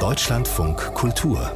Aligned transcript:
Deutschlandfunk 0.00 0.94
Kultur 0.94 1.52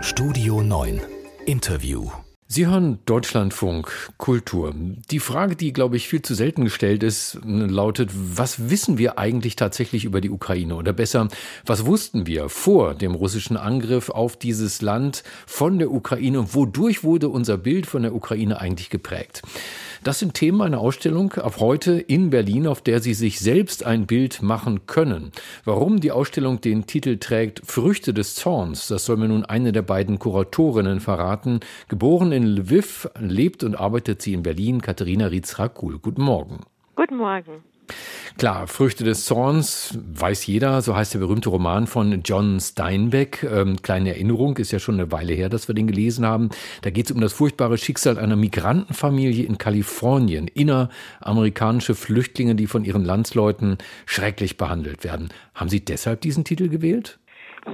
Studio 0.00 0.60
9 0.60 1.00
Interview 1.46 2.10
Sie 2.46 2.66
hören 2.66 2.98
Deutschlandfunk 3.06 4.10
Kultur. 4.16 4.74
Die 4.74 5.20
Frage, 5.20 5.54
die, 5.54 5.72
glaube 5.72 5.96
ich, 5.96 6.08
viel 6.08 6.20
zu 6.20 6.34
selten 6.34 6.64
gestellt 6.64 7.04
ist, 7.04 7.38
lautet, 7.44 8.10
was 8.12 8.70
wissen 8.70 8.98
wir 8.98 9.20
eigentlich 9.20 9.54
tatsächlich 9.54 10.04
über 10.04 10.20
die 10.20 10.30
Ukraine? 10.30 10.74
Oder 10.74 10.92
besser, 10.92 11.28
was 11.64 11.86
wussten 11.86 12.26
wir 12.26 12.48
vor 12.48 12.94
dem 12.94 13.14
russischen 13.14 13.56
Angriff 13.56 14.10
auf 14.10 14.36
dieses 14.36 14.82
Land 14.82 15.22
von 15.46 15.78
der 15.78 15.92
Ukraine? 15.92 16.52
Wodurch 16.52 17.04
wurde 17.04 17.28
unser 17.28 17.56
Bild 17.56 17.86
von 17.86 18.02
der 18.02 18.16
Ukraine 18.16 18.60
eigentlich 18.60 18.90
geprägt? 18.90 19.42
Das 20.02 20.18
sind 20.18 20.32
Themen 20.32 20.62
einer 20.62 20.80
Ausstellung 20.80 21.34
ab 21.34 21.56
heute 21.60 21.92
in 21.92 22.30
Berlin, 22.30 22.66
auf 22.66 22.80
der 22.80 23.00
Sie 23.00 23.12
sich 23.12 23.38
selbst 23.38 23.84
ein 23.84 24.06
Bild 24.06 24.40
machen 24.40 24.86
können. 24.86 25.30
Warum 25.66 26.00
die 26.00 26.10
Ausstellung 26.10 26.62
den 26.62 26.86
Titel 26.86 27.18
trägt 27.18 27.60
Früchte 27.66 28.14
des 28.14 28.34
Zorns, 28.34 28.88
das 28.88 29.04
soll 29.04 29.18
mir 29.18 29.28
nun 29.28 29.44
eine 29.44 29.72
der 29.72 29.82
beiden 29.82 30.18
Kuratorinnen 30.18 31.00
verraten. 31.00 31.60
Geboren 31.88 32.32
in 32.32 32.46
Lviv, 32.46 33.10
lebt 33.18 33.62
und 33.62 33.74
arbeitet 33.74 34.22
sie 34.22 34.32
in 34.32 34.42
Berlin, 34.42 34.80
Katharina 34.80 35.26
Rietz-Rakul. 35.26 35.98
Guten 35.98 36.22
Morgen. 36.22 36.60
Guten 36.96 37.16
Morgen. 37.16 37.62
Klar, 38.38 38.68
Früchte 38.68 39.04
des 39.04 39.24
Zorns 39.26 39.98
weiß 40.14 40.46
jeder, 40.46 40.80
so 40.82 40.96
heißt 40.96 41.12
der 41.14 41.18
berühmte 41.18 41.50
Roman 41.50 41.86
von 41.86 42.22
John 42.24 42.58
Steinbeck. 42.58 43.42
Ähm, 43.42 43.82
kleine 43.82 44.10
Erinnerung, 44.10 44.56
ist 44.56 44.72
ja 44.72 44.78
schon 44.78 44.94
eine 44.94 45.12
Weile 45.12 45.34
her, 45.34 45.48
dass 45.48 45.68
wir 45.68 45.74
den 45.74 45.86
gelesen 45.86 46.24
haben. 46.24 46.48
Da 46.82 46.90
geht 46.90 47.06
es 47.06 47.12
um 47.12 47.20
das 47.20 47.32
furchtbare 47.32 47.76
Schicksal 47.76 48.18
einer 48.18 48.36
Migrantenfamilie 48.36 49.44
in 49.44 49.58
Kalifornien. 49.58 50.48
Inneramerikanische 50.48 51.94
Flüchtlinge, 51.94 52.54
die 52.54 52.66
von 52.66 52.84
ihren 52.84 53.04
Landsleuten 53.04 53.78
schrecklich 54.06 54.56
behandelt 54.56 55.04
werden. 55.04 55.28
Haben 55.54 55.68
Sie 55.68 55.84
deshalb 55.84 56.22
diesen 56.22 56.44
Titel 56.44 56.68
gewählt? 56.68 57.18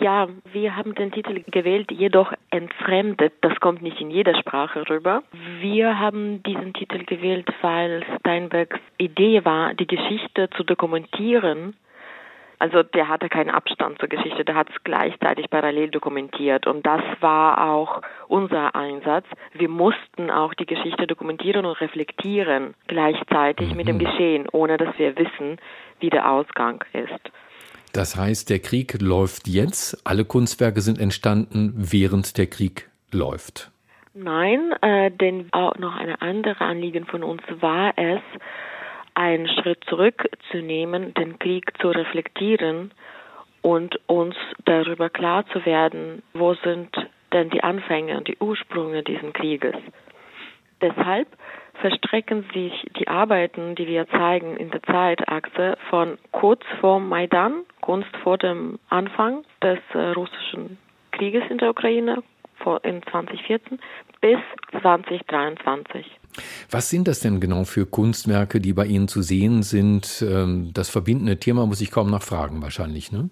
Ja, 0.01 0.29
wir 0.53 0.77
haben 0.77 0.95
den 0.95 1.13
Titel 1.13 1.43
gewählt, 1.51 1.91
jedoch 1.91 2.33
entfremdet. 2.51 3.35
Das 3.41 3.59
kommt 3.61 3.83
nicht 3.83 4.01
in 4.01 4.11
jeder 4.11 4.37
Sprache 4.39 4.89
rüber. 4.89 5.23
Wir 5.61 5.99
haben 5.99 6.43
diesen 6.43 6.75
Titel 6.75 7.05
gewählt, 7.05 7.49
weil 7.63 8.05
Steinbecks 8.21 8.79
Idee 8.99 9.45
war, 9.45 9.75
die 9.75 9.87
Geschichte 9.87 10.51
zu 10.57 10.65
dokumentieren. 10.65 11.75
Also 12.59 12.83
der 12.83 13.09
hatte 13.09 13.29
keinen 13.29 13.51
Abstand 13.51 13.99
zur 13.99 14.09
Geschichte, 14.09 14.45
der 14.45 14.55
hat 14.55 14.71
es 14.71 14.83
gleichzeitig 14.83 15.51
parallel 15.51 15.91
dokumentiert. 15.91 16.67
Und 16.67 16.87
das 16.87 17.03
war 17.21 17.71
auch 17.71 18.01
unser 18.29 18.75
Einsatz. 18.75 19.27
Wir 19.53 19.69
mussten 19.69 20.31
auch 20.31 20.55
die 20.55 20.67
Geschichte 20.67 21.07
dokumentieren 21.07 21.67
und 21.67 21.81
reflektieren 21.81 22.75
gleichzeitig 22.87 23.75
mit 23.75 23.89
dem 23.89 23.97
mhm. 23.97 24.07
Geschehen, 24.07 24.47
ohne 24.53 24.79
dass 24.79 24.99
wir 24.99 25.17
wissen, 25.17 25.59
wie 26.01 26.11
der 26.11 26.31
Ausgang 26.31 26.83
ist. 26.93 27.31
Das 27.93 28.17
heißt, 28.17 28.51
der 28.51 28.59
Krieg 28.59 29.01
läuft 29.01 29.49
jetzt. 29.49 30.01
Alle 30.05 30.25
Kunstwerke 30.25 30.81
sind 30.81 30.99
entstanden, 31.01 31.73
während 31.77 32.37
der 32.37 32.47
Krieg 32.47 32.89
läuft. 33.11 33.71
Nein, 34.15 34.73
äh, 34.81 35.11
denn 35.11 35.49
auch 35.53 35.77
noch 35.77 35.95
eine 35.95 36.21
andere 36.23 36.63
Anliegen 36.63 37.07
von 37.07 37.23
uns 37.23 37.43
war 37.61 37.93
es, 37.97 38.21
einen 39.15 39.49
Schritt 39.49 39.83
zurückzunehmen, 39.89 41.15
den 41.15 41.39
Krieg 41.39 41.73
zu 41.81 41.89
reflektieren 41.89 42.93
und 43.63 43.99
uns 44.07 44.37
darüber 44.65 45.11
klar 45.11 45.47
zu 45.53 45.65
werden, 45.65 46.23
wo 46.35 46.55
sind 46.55 46.95
denn 47.33 47.51
die 47.51 47.63
Anfänge 47.63 48.17
und 48.17 48.29
die 48.29 48.37
Ursprünge 48.39 49.03
dieses 49.03 49.33
Krieges. 49.33 49.75
Deshalb 50.81 51.29
verstrecken 51.81 52.45
sich 52.53 52.73
die 52.99 53.09
Arbeiten, 53.09 53.75
die 53.75 53.87
wir 53.87 54.09
zeigen 54.09 54.57
in 54.57 54.71
der 54.71 54.83
Zeitachse 54.83 55.77
von 55.91 56.19
kurz 56.33 56.63
vor 56.81 57.01
Maidan, 57.01 57.65
Kunst 57.81 58.15
vor 58.23 58.39
dem 58.39 58.79
Anfang 58.89 59.45
des 59.63 59.79
äh, 59.95 59.99
russischen 60.11 60.79
Krieges 61.13 61.43
in 61.51 61.59
der 61.59 61.71
Ukraine 61.71 62.23
in 62.83 63.01
2014 63.11 63.79
bis 64.21 64.39
2023. 64.81 66.05
Was 66.71 66.91
sind 66.91 67.07
das 67.07 67.21
denn 67.21 67.41
genau 67.41 67.65
für 67.65 67.87
Kunstwerke, 67.87 68.61
die 68.61 68.73
bei 68.73 68.87
Ihnen 68.87 69.09
zu 69.09 69.23
sehen 69.23 69.63
sind? 69.63 70.25
Ähm, 70.29 70.73
das 70.75 70.91
verbindende 70.91 71.39
Thema 71.39 71.67
muss 71.67 71.81
ich 71.81 71.91
kaum 71.91 72.11
nachfragen, 72.11 72.63
wahrscheinlich, 72.63 73.13
ne? 73.13 73.31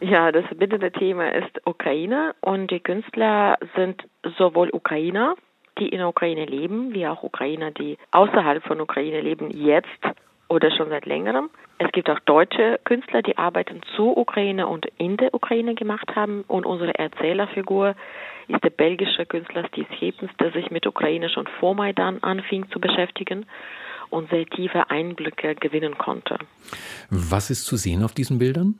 Ja, 0.00 0.32
das 0.32 0.44
verbindende 0.46 0.90
Thema 0.90 1.32
ist 1.32 1.64
Ukraine 1.64 2.34
und 2.40 2.70
die 2.70 2.80
Künstler 2.80 3.58
sind 3.76 4.02
sowohl 4.36 4.70
Ukrainer 4.72 5.36
die 5.82 5.88
in 5.88 5.98
der 5.98 6.08
Ukraine 6.08 6.44
leben, 6.44 6.94
wie 6.94 7.06
auch 7.06 7.22
Ukrainer, 7.22 7.70
die 7.70 7.98
außerhalb 8.12 8.62
von 8.64 8.80
Ukraine 8.80 9.20
leben, 9.20 9.50
jetzt 9.50 9.88
oder 10.48 10.70
schon 10.70 10.90
seit 10.90 11.06
längerem. 11.06 11.50
Es 11.78 11.90
gibt 11.92 12.08
auch 12.10 12.20
deutsche 12.20 12.78
Künstler, 12.84 13.22
die 13.22 13.38
Arbeiten 13.38 13.80
zur 13.96 14.16
Ukraine 14.16 14.68
und 14.68 14.86
in 14.98 15.16
der 15.16 15.34
Ukraine 15.34 15.74
gemacht 15.74 16.14
haben. 16.14 16.44
Und 16.46 16.66
unsere 16.66 16.96
Erzählerfigur 16.96 17.96
ist 18.48 18.62
der 18.62 18.70
belgische 18.70 19.26
Künstler 19.26 19.66
Steve 19.68 19.88
Hepens, 19.98 20.30
der 20.38 20.52
sich 20.52 20.70
mit 20.70 20.86
Ukraine 20.86 21.28
schon 21.28 21.48
vor 21.58 21.74
Maidan 21.74 22.22
anfing 22.22 22.70
zu 22.70 22.78
beschäftigen 22.78 23.46
und 24.10 24.30
sehr 24.30 24.46
tiefe 24.46 24.90
Einblicke 24.90 25.54
gewinnen 25.54 25.96
konnte. 25.98 26.38
Was 27.10 27.50
ist 27.50 27.64
zu 27.64 27.76
sehen 27.76 28.04
auf 28.04 28.12
diesen 28.12 28.38
Bildern? 28.38 28.78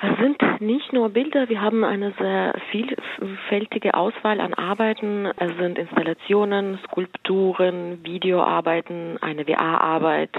Es 0.00 0.16
sind 0.18 0.60
nicht 0.60 0.92
nur 0.92 1.08
Bilder, 1.08 1.48
wir 1.48 1.60
haben 1.60 1.82
eine 1.82 2.12
sehr 2.18 2.54
vielfältige 2.70 3.94
Auswahl 3.94 4.40
an 4.40 4.54
Arbeiten. 4.54 5.26
Es 5.26 5.56
sind 5.56 5.76
Installationen, 5.76 6.78
Skulpturen, 6.84 8.04
Videoarbeiten, 8.04 9.18
eine 9.20 9.44
VR-Arbeit, 9.44 10.30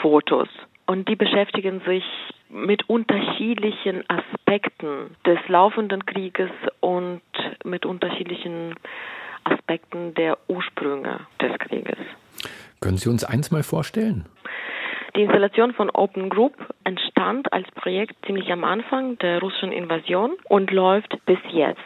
Fotos. 0.00 0.48
Und 0.86 1.06
die 1.08 1.16
beschäftigen 1.16 1.82
sich 1.86 2.04
mit 2.48 2.88
unterschiedlichen 2.88 4.04
Aspekten 4.08 5.16
des 5.26 5.38
laufenden 5.48 6.06
Krieges 6.06 6.50
und 6.80 7.20
mit 7.64 7.84
unterschiedlichen 7.84 8.74
Aspekten 9.44 10.14
der 10.14 10.38
Ursprünge 10.48 11.20
des 11.40 11.58
Krieges. 11.58 11.98
Können 12.80 12.96
Sie 12.96 13.10
uns 13.10 13.22
eins 13.22 13.50
mal 13.50 13.62
vorstellen? 13.62 14.26
Die 15.14 15.22
Installation 15.22 15.74
von 15.74 15.90
Open 15.90 16.30
Group 16.30 16.54
entstand 16.84 17.52
als 17.52 17.70
Projekt 17.72 18.14
ziemlich 18.24 18.50
am 18.50 18.64
Anfang 18.64 19.18
der 19.18 19.40
russischen 19.40 19.70
Invasion 19.70 20.32
und 20.48 20.70
läuft 20.70 21.14
bis 21.26 21.38
jetzt. 21.50 21.80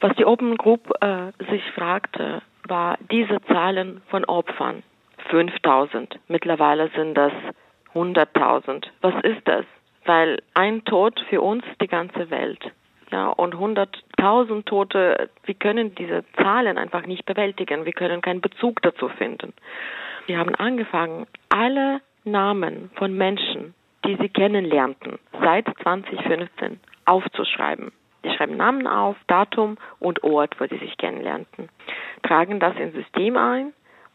Was 0.00 0.14
die 0.14 0.24
Open 0.24 0.56
Group 0.56 0.88
äh, 1.00 1.32
sich 1.50 1.62
fragte, 1.72 2.42
war 2.68 2.96
diese 3.10 3.40
Zahlen 3.48 4.02
von 4.08 4.24
Opfern. 4.24 4.84
5000. 5.30 6.20
Mittlerweile 6.28 6.90
sind 6.94 7.14
das 7.14 7.32
100.000. 7.94 8.86
Was 9.00 9.14
ist 9.24 9.46
das? 9.46 9.64
Weil 10.04 10.40
ein 10.54 10.84
Tod 10.84 11.20
für 11.28 11.40
uns 11.40 11.64
die 11.82 11.88
ganze 11.88 12.30
Welt. 12.30 12.70
Ja, 13.10 13.30
und 13.30 13.54
100.000 13.56 14.64
Tote, 14.64 15.28
wir 15.44 15.54
können 15.54 15.94
diese 15.96 16.24
Zahlen 16.36 16.78
einfach 16.78 17.06
nicht 17.06 17.26
bewältigen. 17.26 17.84
Wir 17.84 17.92
können 17.92 18.20
keinen 18.20 18.40
Bezug 18.40 18.80
dazu 18.82 19.08
finden. 19.08 19.54
Wir 20.26 20.38
haben 20.38 20.54
angefangen, 20.54 21.26
alle 21.48 22.00
Namen 22.30 22.90
von 22.94 23.16
Menschen, 23.16 23.74
die 24.04 24.16
sie 24.16 24.28
kennenlernten, 24.28 25.18
seit 25.40 25.66
2015 25.82 26.80
aufzuschreiben. 27.04 27.92
Sie 28.22 28.30
schreiben 28.30 28.56
Namen 28.56 28.86
auf, 28.86 29.16
Datum 29.26 29.76
und 30.00 30.22
Ort, 30.22 30.60
wo 30.60 30.66
sie 30.66 30.78
sich 30.78 30.96
kennenlernten, 30.98 31.68
tragen 32.22 32.60
das 32.60 32.76
ins 32.76 32.94
System 32.94 33.36
ein 33.36 33.72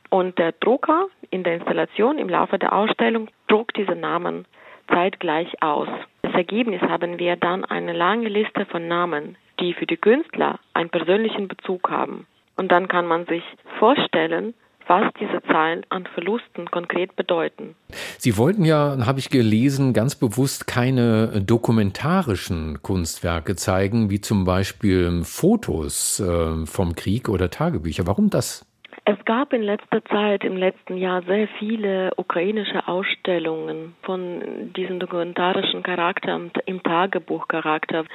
und 0.09 0.37
der 0.37 0.51
Drucker 0.51 1.07
in 1.31 1.43
der 1.43 1.55
Installation 1.55 2.17
im 2.19 2.29
Laufe 2.29 2.59
der 2.59 2.73
Ausstellung 2.73 3.29
druckt 3.47 3.77
diese 3.77 3.95
Namen 3.95 4.45
zeitgleich 4.87 5.61
aus. 5.61 5.87
Als 6.23 6.35
Ergebnis 6.35 6.81
haben 6.81 7.19
wir 7.19 7.35
dann 7.35 7.65
eine 7.65 7.93
lange 7.93 8.27
Liste 8.29 8.65
von 8.65 8.87
Namen, 8.87 9.37
die 9.59 9.73
für 9.73 9.85
die 9.85 9.97
Künstler 9.97 10.59
einen 10.73 10.89
persönlichen 10.89 11.47
Bezug 11.47 11.89
haben. 11.89 12.27
Und 12.55 12.71
dann 12.71 12.87
kann 12.87 13.07
man 13.07 13.25
sich 13.25 13.43
vorstellen, 13.79 14.53
was 14.87 15.11
diese 15.19 15.41
Zahlen 15.43 15.85
an 15.89 16.05
Verlusten 16.13 16.69
konkret 16.69 17.15
bedeuten. 17.15 17.75
Sie 18.17 18.37
wollten 18.37 18.65
ja, 18.65 18.97
habe 19.05 19.19
ich 19.19 19.29
gelesen, 19.29 19.93
ganz 19.93 20.15
bewusst 20.15 20.67
keine 20.67 21.41
dokumentarischen 21.41 22.81
Kunstwerke 22.81 23.55
zeigen, 23.55 24.09
wie 24.09 24.21
zum 24.21 24.45
Beispiel 24.45 25.23
Fotos 25.23 26.19
äh, 26.19 26.65
vom 26.65 26.95
Krieg 26.95 27.29
oder 27.29 27.49
Tagebücher. 27.49 28.07
Warum 28.07 28.29
das? 28.29 28.65
Es 29.05 29.17
gab 29.25 29.51
in 29.51 29.63
letzter 29.63 30.03
Zeit, 30.05 30.45
im 30.45 30.55
letzten 30.55 30.95
Jahr, 30.95 31.23
sehr 31.23 31.49
viele 31.59 32.11
ukrainische 32.15 32.87
Ausstellungen 32.87 33.95
von 34.03 34.71
diesem 34.77 34.99
dokumentarischen 34.99 35.83
Charakter, 35.83 36.39
im 36.65 36.81
Tagebuchcharakter. 36.83 38.05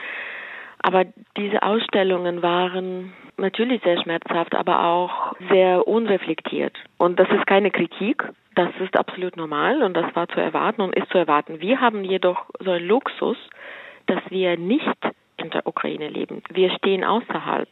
Aber 0.79 1.05
diese 1.37 1.63
Ausstellungen 1.63 2.41
waren 2.41 3.13
natürlich 3.39 3.83
sehr 3.83 4.01
schmerzhaft, 4.03 4.55
aber 4.55 4.85
auch 4.85 5.35
sehr 5.51 5.87
unreflektiert. 5.87 6.77
Und 6.97 7.19
das 7.19 7.29
ist 7.31 7.47
keine 7.47 7.71
Kritik, 7.71 8.25
das 8.55 8.71
ist 8.81 8.97
absolut 8.97 9.37
normal 9.37 9.83
und 9.83 9.95
das 9.95 10.15
war 10.17 10.29
zu 10.29 10.41
erwarten 10.41 10.83
und 10.83 10.95
ist 10.95 11.11
zu 11.11 11.19
erwarten. 11.19 11.61
Wir 11.61 11.81
haben 11.81 12.05
jedoch 12.05 12.47
so 12.59 12.73
einen 12.73 12.87
Luxus, 12.87 13.37
dass 14.07 14.21
wir 14.31 14.57
nicht 14.59 14.99
in 15.37 15.51
der 15.51 15.67
Ukraine 15.67 16.09
leben. 16.09 16.43
Wir 16.51 16.71
stehen 16.71 17.05
außerhalb 17.05 17.69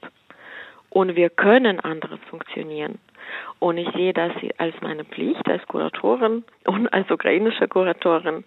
und 0.91 1.17
wir 1.17 1.31
können 1.31 1.81
anderes 1.81 2.21
funktionieren. 2.31 2.99
Und 3.59 3.79
ich 3.79 3.91
sehe 3.91 4.13
das 4.13 4.33
als 4.59 4.75
meine 4.81 5.05
Pflicht 5.05 5.49
als 5.49 5.67
Kuratorin 5.67 6.45
und 6.65 6.93
als 6.93 7.11
ukrainische 7.11 7.67
Kuratorin, 7.67 8.45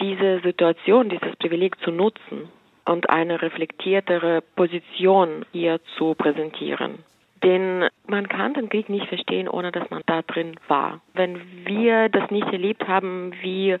diese 0.00 0.40
Situation, 0.40 1.08
dieses 1.08 1.34
Privileg 1.36 1.78
zu 1.80 1.90
nutzen 1.90 2.48
und 2.84 3.10
eine 3.10 3.42
reflektiertere 3.42 4.42
Position 4.56 5.44
hier 5.52 5.80
zu 5.96 6.14
präsentieren. 6.14 7.04
Denn 7.42 7.88
man 8.06 8.28
kann 8.28 8.54
den 8.54 8.68
Krieg 8.68 8.88
nicht 8.88 9.08
verstehen, 9.08 9.48
ohne 9.48 9.72
dass 9.72 9.90
man 9.90 10.02
da 10.06 10.22
drin 10.22 10.56
war. 10.68 11.00
Wenn 11.14 11.40
wir 11.64 12.08
das 12.08 12.30
nicht 12.30 12.46
erlebt 12.52 12.86
haben, 12.86 13.32
wie 13.40 13.76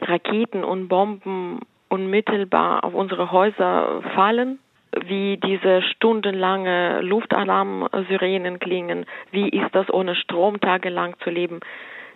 Raketen 0.00 0.64
und 0.64 0.88
Bomben 0.88 1.60
unmittelbar 1.88 2.84
auf 2.84 2.94
unsere 2.94 3.32
Häuser 3.32 4.02
fallen, 4.14 4.60
wie 5.06 5.36
diese 5.36 5.82
stundenlange 5.82 7.00
Luftalarm-Sirenen 7.02 8.58
klingen, 8.58 9.06
wie 9.30 9.48
ist 9.48 9.72
das 9.72 9.92
ohne 9.92 10.14
Strom 10.14 10.60
tagelang 10.60 11.14
zu 11.22 11.30
leben. 11.30 11.60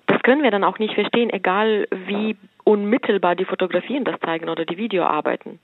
Das 0.06 0.23
können 0.23 0.43
wir 0.43 0.50
dann 0.50 0.64
auch 0.64 0.79
nicht 0.79 0.94
verstehen, 0.94 1.31
egal 1.31 1.87
wie 1.91 2.37
unmittelbar 2.64 3.37
die 3.37 3.44
Fotografien 3.44 4.05
das 4.05 4.19
zeigen 4.20 4.49
oder 4.49 4.64
die 4.64 4.76
Videoarbeiten. 4.76 5.61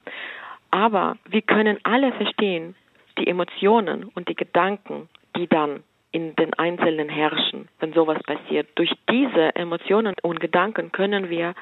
Aber 0.71 1.17
wir 1.29 1.43
können 1.43 1.79
alle 1.83 2.13
verstehen 2.13 2.75
die 3.19 3.27
Emotionen 3.27 4.05
und 4.05 4.29
die 4.29 4.35
Gedanken, 4.35 5.09
die 5.37 5.47
dann 5.47 5.83
in 6.13 6.35
den 6.37 6.55
Einzelnen 6.55 7.09
herrschen, 7.09 7.69
wenn 7.79 7.93
sowas 7.93 8.19
passiert. 8.25 8.69
Durch 8.75 8.93
diese 9.11 9.55
Emotionen 9.55 10.15
und 10.23 10.41
Gedanken 10.41 10.93
können 10.93 11.31
wir 11.31 11.55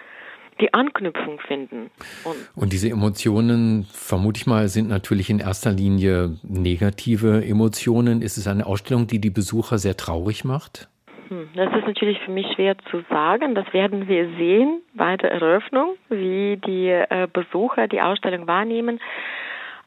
die 0.61 0.75
Anknüpfung 0.75 1.39
finden. 1.47 1.91
Und, 2.25 2.37
und, 2.57 2.73
diese 2.73 2.89
Emotionen, 2.89 3.87
vermute 3.93 4.39
ich 4.39 4.47
mal, 4.47 4.69
sind 4.69 4.89
natürlich 4.89 5.31
in 5.31 5.39
erster 5.39 5.71
Linie 5.71 6.37
negative 6.43 7.45
Emotionen. 7.45 8.23
Ist 8.23 8.39
es 8.39 8.49
eine 8.49 8.67
Ausstellung, 8.67 9.07
die 9.07 9.21
die 9.21 9.31
Besucher 9.31 9.79
sehr 9.79 9.97
traurig 9.97 10.45
macht? 10.45 10.89
Hm, 11.29 11.49
das 11.55 11.75
ist 11.77 11.87
natürlich 11.87 12.19
für 12.21 12.31
mich 12.31 12.47
schwer 12.55 12.77
zu 12.91 13.03
sagen. 13.11 13.55
Das 13.55 13.73
werden 13.73 14.09
wir 14.09 14.29
sehen 14.37 14.81
bei 14.95 15.17
der 15.17 15.33
Eröffnung, 15.33 15.97
wie 16.09 16.57
die 16.57 16.89
äh, 16.89 17.29
Besucher 17.33 17.87
die 17.87 18.01
Ausstellung 18.01 18.47
wahrnehmen. 18.47 19.01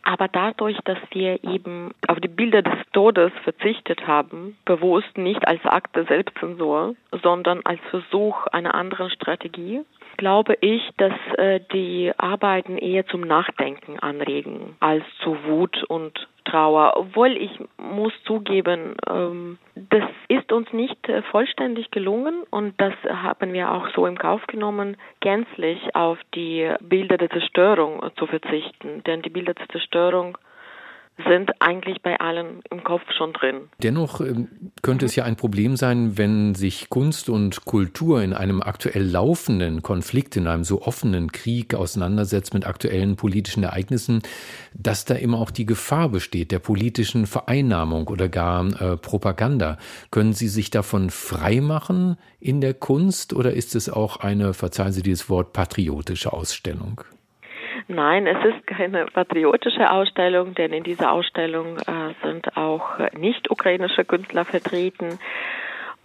Aber 0.03 0.27
dadurch, 0.27 0.77
dass 0.85 0.97
wir 1.11 1.43
eben 1.43 1.91
auf 2.07 2.19
die 2.19 2.27
Bilder 2.27 2.63
des 2.63 2.73
Todes 2.91 3.31
verzichtet 3.43 4.07
haben, 4.07 4.57
bewusst 4.65 5.15
nicht 5.17 5.47
als 5.47 5.63
Akt 5.65 5.95
der 5.95 6.05
Selbstzensur, 6.05 6.95
sondern 7.21 7.61
als 7.65 7.79
Versuch 7.91 8.47
einer 8.47 8.73
anderen 8.73 9.11
Strategie, 9.11 9.81
glaube 10.17 10.57
ich, 10.61 10.89
dass 10.97 11.13
äh, 11.37 11.59
die 11.71 12.11
Arbeiten 12.17 12.77
eher 12.77 13.05
zum 13.07 13.21
Nachdenken 13.21 13.99
anregen 13.99 14.75
als 14.79 15.03
zu 15.23 15.37
Wut 15.45 15.83
und 15.83 16.27
Trauer. 16.45 16.93
Obwohl 16.95 17.37
ich 17.37 17.51
muss 17.77 18.13
zugeben, 18.23 18.95
ähm, 19.09 19.57
das 19.75 20.03
ist 20.27 20.51
uns 20.51 20.71
nicht 20.73 21.07
äh, 21.09 21.21
vollständig 21.23 21.91
gelungen 21.91 22.43
und 22.49 22.79
das 22.79 22.93
haben 23.05 23.53
wir 23.53 23.71
auch 23.71 23.87
so 23.95 24.05
im 24.05 24.17
Kauf 24.17 24.45
genommen, 24.47 24.97
gänzlich 25.19 25.95
auf 25.95 26.17
die 26.35 26.71
Bilder 26.81 27.17
der 27.17 27.29
Zerstörung 27.29 28.01
zu 28.17 28.27
verzichten. 28.27 29.03
Denn 29.05 29.21
die 29.21 29.29
Bilder 29.29 29.53
der 29.53 29.69
Zerstörung 29.69 30.37
sind 31.27 31.51
eigentlich 31.59 32.01
bei 32.01 32.19
allen 32.19 32.61
im 32.69 32.83
Kopf 32.83 33.03
schon 33.17 33.33
drin. 33.33 33.69
Dennoch 33.81 34.21
ähm, 34.21 34.47
könnte 34.81 35.05
es 35.05 35.15
ja 35.15 35.23
ein 35.23 35.35
Problem 35.35 35.75
sein, 35.75 36.17
wenn 36.17 36.55
sich 36.55 36.89
Kunst 36.89 37.29
und 37.29 37.65
Kultur 37.65 38.21
in 38.21 38.33
einem 38.33 38.61
aktuell 38.61 39.03
laufenden 39.03 39.81
Konflikt, 39.81 40.35
in 40.35 40.47
einem 40.47 40.63
so 40.63 40.81
offenen 40.81 41.31
Krieg 41.31 41.75
auseinandersetzt 41.75 42.53
mit 42.53 42.65
aktuellen 42.65 43.15
politischen 43.15 43.63
Ereignissen, 43.63 44.21
dass 44.73 45.05
da 45.05 45.15
immer 45.15 45.39
auch 45.39 45.51
die 45.51 45.65
Gefahr 45.65 46.09
besteht 46.09 46.51
der 46.51 46.59
politischen 46.59 47.25
Vereinnahmung 47.25 48.07
oder 48.07 48.29
gar 48.29 48.65
äh, 48.81 48.97
Propaganda. 48.97 49.77
Können 50.11 50.33
Sie 50.33 50.47
sich 50.47 50.69
davon 50.69 51.09
freimachen 51.09 52.17
in 52.39 52.61
der 52.61 52.73
Kunst 52.73 53.33
oder 53.33 53.53
ist 53.53 53.75
es 53.75 53.89
auch 53.89 54.17
eine, 54.17 54.53
verzeihen 54.53 54.93
Sie 54.93 55.03
dieses 55.03 55.29
Wort, 55.29 55.53
patriotische 55.53 56.33
Ausstellung? 56.33 57.01
Nein, 57.87 58.27
es 58.27 58.37
ist 58.45 58.67
keine 58.67 59.05
patriotische 59.05 59.91
Ausstellung, 59.91 60.53
denn 60.55 60.73
in 60.73 60.83
dieser 60.83 61.11
Ausstellung 61.11 61.77
äh, 61.77 62.13
sind 62.23 62.55
auch 62.57 62.99
nicht 63.17 63.49
ukrainische 63.49 64.05
Künstler 64.05 64.45
vertreten. 64.45 65.19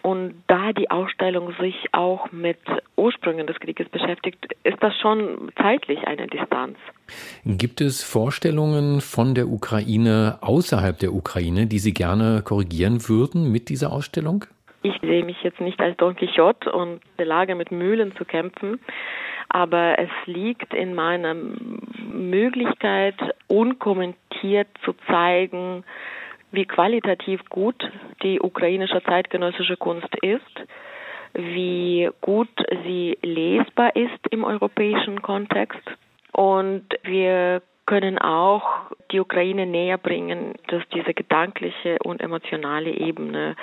Und 0.07 0.35
da 0.47 0.73
die 0.73 0.89
Ausstellung 0.89 1.53
sich 1.59 1.75
auch 1.91 2.31
mit 2.31 2.61
Ursprüngen 2.95 3.49
des 3.49 3.59
Krieges 3.59 3.89
beschäftigt, 3.89 4.39
ist 4.63 4.81
das 4.81 4.97
schon 5.01 5.51
zeitlich 5.61 6.07
eine 6.07 6.29
Distanz. 6.29 6.79
Gibt 7.45 7.81
es 7.81 8.05
Vorstellungen 8.05 9.01
von 9.01 9.35
der 9.35 9.49
Ukraine 9.49 10.39
außerhalb 10.43 10.97
der 11.01 11.13
Ukraine, 11.13 11.67
die 11.67 11.81
Sie 11.81 11.93
gerne 11.93 12.43
korrigieren 12.45 13.09
würden 13.09 13.51
mit 13.51 13.69
dieser 13.69 13.93
Ausstellung? 13.93 14.45
Ich 14.87 15.01
sehe 15.01 15.25
mich 15.25 15.43
jetzt 15.43 15.61
nicht 15.61 15.81
als 15.81 15.97
Don 15.97 16.15
Quixote 16.15 16.71
und 16.71 17.01
der 17.19 17.27
Lage 17.27 17.55
mit 17.55 17.73
Mühlen 17.73 18.15
zu 18.17 18.25
kämpfen 18.25 18.79
aber 19.49 19.99
es 19.99 20.11
liegt 20.27 20.75
in 20.75 20.95
meiner 20.95 21.35
Möglichkeit, 21.35 23.15
unkommentiert 23.47 24.69
zu 24.85 24.93
zeigen, 25.07 25.85
wie 26.53 26.65
qualitativ 26.65 27.41
gut 27.49 27.91
die 28.23 28.41
ukrainische 28.41 29.03
zeitgenössische 29.03 29.77
Kunst 29.77 30.15
ist, 30.23 30.43
wie 31.35 32.11
gut 32.21 32.49
sie 32.85 33.19
lesbar 33.23 33.95
ist 33.95 34.27
im 34.31 34.45
europäischen 34.45 35.23
Kontext. 35.23 35.83
Und 36.33 36.85
wir 37.03 37.63
können 37.85 38.19
auch 38.19 38.76
die 39.13 39.21
Ukraine 39.21 39.67
näher 39.67 39.99
bringen, 39.99 40.55
dass 40.69 40.83
diese 40.95 41.15
gedankliche 41.15 41.99
und 42.03 42.21
emotionale 42.21 42.91
Ebene 42.91 43.57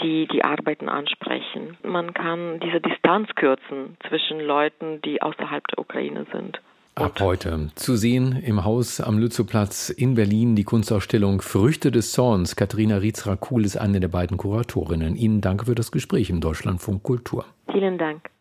die 0.00 0.26
die 0.26 0.44
Arbeiten 0.44 0.88
ansprechen. 0.88 1.76
Man 1.82 2.14
kann 2.14 2.60
diese 2.60 2.80
Distanz 2.80 3.28
kürzen 3.34 3.96
zwischen 4.08 4.40
Leuten, 4.40 5.00
die 5.02 5.22
außerhalb 5.22 5.66
der 5.68 5.78
Ukraine 5.78 6.26
sind. 6.32 6.60
Ab 6.94 7.20
heute 7.20 7.70
zu 7.74 7.96
sehen 7.96 8.42
im 8.44 8.64
Haus 8.64 9.00
am 9.00 9.18
Lützowplatz 9.18 9.88
in 9.88 10.14
Berlin 10.14 10.56
die 10.56 10.64
Kunstausstellung 10.64 11.40
Früchte 11.40 11.90
des 11.90 12.12
Zorns. 12.12 12.54
Katharina 12.54 12.98
Rietzra-Kuhl 12.98 13.64
ist 13.64 13.78
eine 13.78 13.98
der 13.98 14.08
beiden 14.08 14.36
Kuratorinnen. 14.36 15.16
Ihnen 15.16 15.40
danke 15.40 15.64
für 15.64 15.74
das 15.74 15.90
Gespräch 15.90 16.28
im 16.28 16.42
Deutschlandfunk 16.42 17.02
Kultur. 17.02 17.46
Vielen 17.70 17.96
Dank. 17.96 18.31